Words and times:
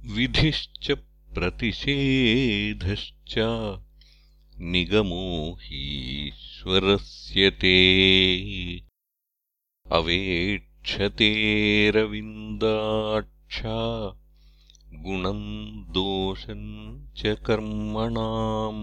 विधिश्च 0.00 0.92
प्रतिषेधश्च 1.34 3.34
निगमो 4.58 5.58
हीश्वरस्य 5.60 7.50
ते 7.50 7.82
अवेक्षतेरविन्दाक्षा 10.82 13.78
गुणम् 14.92 15.84
दोषम् 15.84 17.06
च 17.16 17.18
कर्मणाम्। 17.46 18.82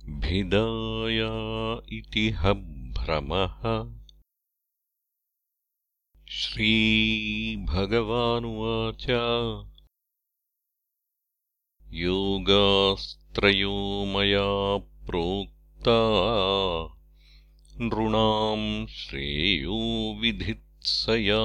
भिदाया 0.09 1.31
इति 1.97 2.29
ह 2.29 2.53
भ्रमः 2.93 3.89
श्रीभगवानुवाच। 6.29 9.06
योगास्त्रयो 11.94 14.05
मया 14.05 14.45
प्रोक्ता 15.05 16.00
नृणाम् 17.81 18.88
श्रेयो 18.88 19.79
विधित्सया। 20.19 21.41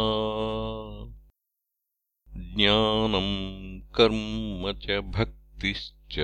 ज्ञानम् 2.57 3.64
कर्म 4.01 4.73
च 4.73 4.91
भक्तिश्च 4.91 6.19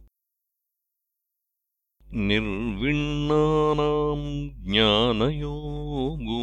निर्विण्णानाम् 2.15 4.71
ज्ञानयोगो 4.71 6.43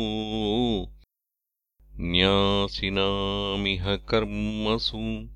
न्यासिनामिह 2.00 3.96
कर्मसु। 3.96 5.28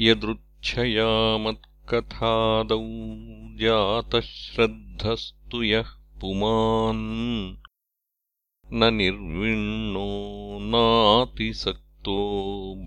यदृच्छया 0.00 1.38
मत्कथादौ 1.38 2.82
जातः 3.56 4.20
श्रद्धस्तु 4.20 5.62
यः 5.62 5.86
पुमान्। 6.20 7.56
न 8.72 8.94
निर्विण्णो 8.94 10.58
नातिसक्तो 10.60 12.16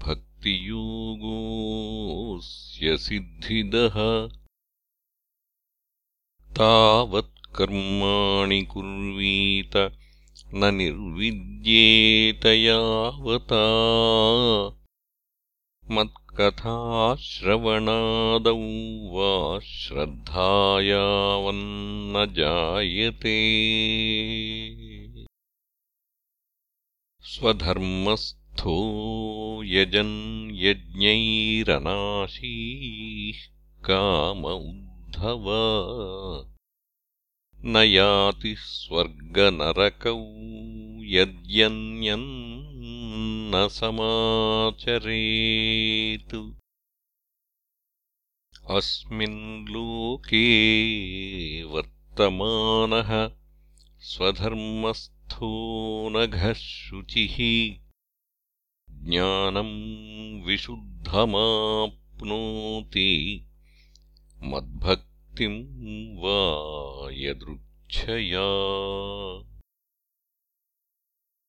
भक्तियोगोऽस्य 0.07 2.97
सिद्धिदः। 2.97 4.30
तावत्कर्माणि 6.56 8.62
कुर्वीत 8.62 10.00
न 10.53 10.75
निर्विद्येत 10.75 12.46
यावता 12.46 13.63
मत्कथाश्रवणादौ 15.91 18.57
वा 19.13 19.59
श्रद्धायावन्न 19.59 22.34
जायते। 22.34 23.38
स्वधर्मस्थो 27.22 28.78
यजन् 29.66 30.50
यज्ञैरनाशीः 30.53 33.40
काम 33.86 34.46
उद्धव 34.46 35.46
न 37.69 37.78
याति 37.78 38.55
स्वर्गनरकौ 38.59 40.19
यद्यन्यन्न 41.05 43.51
समाचरेत्। 43.55 46.51
अस्मिन् 48.69 49.67
लोके 49.67 50.44
वर्तमानः 51.63 53.31
स्वधर्मस्थो 54.00 56.09
नघः 56.09 56.53
शुचिः 56.53 57.38
ज्ञानम् 59.09 60.45
विशुद्धमाप्नोति 60.45 63.45
मद्भक् 64.44 65.06
वा 65.45 67.07
यदृच्छया। 67.12 68.48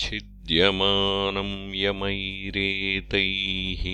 छिद्यमानम् 0.00 1.54
यमैरेतैः 1.82 3.84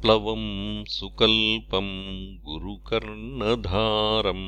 प्लवम् 0.02 0.50
सुकल्पम् 0.96 1.92
गुरुकर्णधारम् 2.48 4.42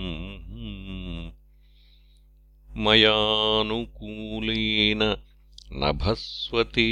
मयानुकूलेन 2.87 5.03
नभस्वतेरितम् 5.83 6.83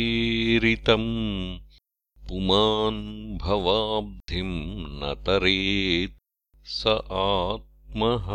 पुमान् 2.30 3.02
भवाब्धिम् 3.44 4.56
न 5.02 5.12
तरेत् 5.26 6.16
स 6.78 6.80
आत्मः 7.26 8.32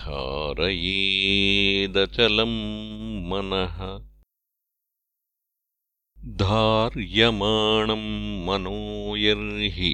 धारयेदचलम् 0.00 0.98
मनः 3.30 3.78
धार्यमाणम् 6.42 8.08
मनो 8.46 8.80
यर्हि 9.16 9.92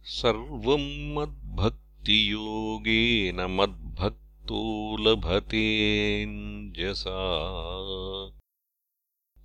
सर्वम् 0.00 1.14
मद्भक्तियोगेन 1.14 3.40
मद्भक्तो 3.40 4.96
लभतेऽञ्जसा। 4.96 7.18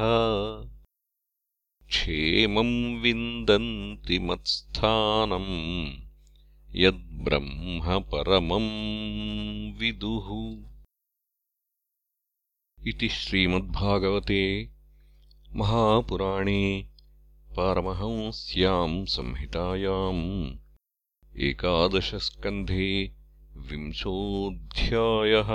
क्षेमम् 1.86 3.00
विन्दन्ति 3.00 4.18
मत्स्थानम् 4.18 5.90
यद्ब्रह्म 6.76 8.00
परमम् 8.00 9.78
विदुः। 9.78 10.56
इति 12.86 13.08
श्रीमद्भागवते 13.08 14.70
महापुराणे 15.56 16.62
पारमहंस्याम् 17.56 18.94
संहितायाम् 19.08 20.24
एकादशस्कन्धे 21.48 22.88
विंशोऽध्यायः 23.68 25.50